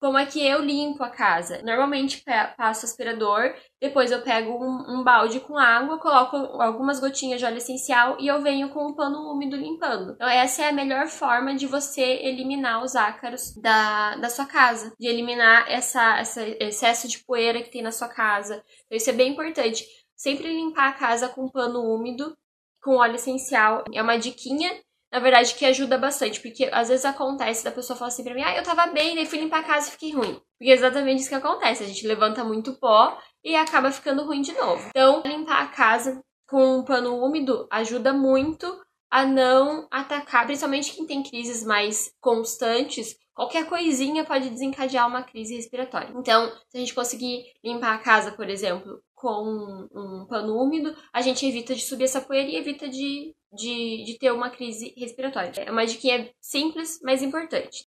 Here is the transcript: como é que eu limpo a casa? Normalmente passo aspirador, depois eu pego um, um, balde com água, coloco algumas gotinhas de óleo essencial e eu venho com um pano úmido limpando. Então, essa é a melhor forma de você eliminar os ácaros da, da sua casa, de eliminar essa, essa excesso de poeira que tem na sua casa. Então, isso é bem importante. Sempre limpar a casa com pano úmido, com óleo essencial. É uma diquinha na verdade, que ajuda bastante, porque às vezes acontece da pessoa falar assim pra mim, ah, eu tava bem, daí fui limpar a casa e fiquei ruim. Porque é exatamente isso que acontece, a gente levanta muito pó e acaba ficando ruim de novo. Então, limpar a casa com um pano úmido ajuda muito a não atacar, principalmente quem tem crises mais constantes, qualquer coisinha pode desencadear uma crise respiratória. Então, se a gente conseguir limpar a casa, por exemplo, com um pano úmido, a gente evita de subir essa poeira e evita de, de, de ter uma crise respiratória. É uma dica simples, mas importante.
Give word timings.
como 0.00 0.16
é 0.16 0.24
que 0.24 0.44
eu 0.44 0.64
limpo 0.64 1.04
a 1.04 1.10
casa? 1.10 1.60
Normalmente 1.62 2.24
passo 2.56 2.86
aspirador, 2.86 3.54
depois 3.78 4.10
eu 4.10 4.22
pego 4.22 4.52
um, 4.52 5.00
um, 5.00 5.04
balde 5.04 5.40
com 5.40 5.58
água, 5.58 5.98
coloco 5.98 6.36
algumas 6.36 6.98
gotinhas 6.98 7.38
de 7.38 7.44
óleo 7.44 7.58
essencial 7.58 8.16
e 8.18 8.26
eu 8.26 8.40
venho 8.40 8.70
com 8.70 8.88
um 8.88 8.94
pano 8.94 9.30
úmido 9.30 9.56
limpando. 9.56 10.12
Então, 10.14 10.26
essa 10.26 10.62
é 10.62 10.68
a 10.70 10.72
melhor 10.72 11.06
forma 11.06 11.54
de 11.54 11.66
você 11.66 12.00
eliminar 12.00 12.82
os 12.82 12.96
ácaros 12.96 13.54
da, 13.56 14.16
da 14.16 14.30
sua 14.30 14.46
casa, 14.46 14.94
de 14.98 15.06
eliminar 15.06 15.70
essa, 15.70 16.18
essa 16.18 16.48
excesso 16.48 17.06
de 17.06 17.18
poeira 17.18 17.62
que 17.62 17.70
tem 17.70 17.82
na 17.82 17.92
sua 17.92 18.08
casa. 18.08 18.64
Então, 18.86 18.96
isso 18.96 19.10
é 19.10 19.12
bem 19.12 19.32
importante. 19.32 19.84
Sempre 20.16 20.48
limpar 20.48 20.88
a 20.88 20.92
casa 20.94 21.28
com 21.28 21.48
pano 21.48 21.82
úmido, 21.82 22.34
com 22.82 22.96
óleo 22.96 23.16
essencial. 23.16 23.84
É 23.92 24.02
uma 24.02 24.18
diquinha 24.18 24.80
na 25.12 25.18
verdade, 25.18 25.54
que 25.54 25.64
ajuda 25.64 25.98
bastante, 25.98 26.40
porque 26.40 26.68
às 26.72 26.88
vezes 26.88 27.04
acontece 27.04 27.64
da 27.64 27.72
pessoa 27.72 27.96
falar 27.96 28.08
assim 28.08 28.22
pra 28.22 28.34
mim, 28.34 28.42
ah, 28.42 28.56
eu 28.56 28.62
tava 28.62 28.86
bem, 28.88 29.14
daí 29.14 29.26
fui 29.26 29.40
limpar 29.40 29.60
a 29.60 29.64
casa 29.64 29.88
e 29.88 29.92
fiquei 29.92 30.12
ruim. 30.12 30.40
Porque 30.58 30.70
é 30.70 30.74
exatamente 30.74 31.20
isso 31.20 31.28
que 31.28 31.34
acontece, 31.34 31.82
a 31.82 31.86
gente 31.86 32.06
levanta 32.06 32.44
muito 32.44 32.74
pó 32.78 33.18
e 33.44 33.56
acaba 33.56 33.90
ficando 33.90 34.24
ruim 34.24 34.40
de 34.40 34.52
novo. 34.52 34.88
Então, 34.90 35.22
limpar 35.24 35.62
a 35.62 35.68
casa 35.68 36.22
com 36.46 36.78
um 36.78 36.84
pano 36.84 37.16
úmido 37.24 37.66
ajuda 37.70 38.12
muito 38.12 38.66
a 39.10 39.24
não 39.24 39.88
atacar, 39.90 40.46
principalmente 40.46 40.92
quem 40.92 41.06
tem 41.06 41.22
crises 41.22 41.64
mais 41.64 42.12
constantes, 42.20 43.16
qualquer 43.40 43.66
coisinha 43.66 44.22
pode 44.22 44.50
desencadear 44.50 45.08
uma 45.08 45.22
crise 45.22 45.56
respiratória. 45.56 46.12
Então, 46.14 46.52
se 46.68 46.76
a 46.76 46.80
gente 46.80 46.94
conseguir 46.94 47.46
limpar 47.64 47.94
a 47.94 47.98
casa, 47.98 48.32
por 48.32 48.50
exemplo, 48.50 49.02
com 49.14 49.88
um 49.94 50.26
pano 50.28 50.62
úmido, 50.62 50.94
a 51.10 51.22
gente 51.22 51.46
evita 51.46 51.74
de 51.74 51.80
subir 51.80 52.04
essa 52.04 52.20
poeira 52.20 52.50
e 52.50 52.56
evita 52.56 52.86
de, 52.86 53.34
de, 53.50 54.04
de 54.04 54.18
ter 54.18 54.30
uma 54.30 54.50
crise 54.50 54.92
respiratória. 54.94 55.52
É 55.62 55.70
uma 55.70 55.86
dica 55.86 56.30
simples, 56.38 57.00
mas 57.02 57.22
importante. 57.22 57.86